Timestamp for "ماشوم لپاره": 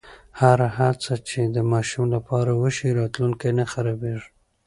1.71-2.51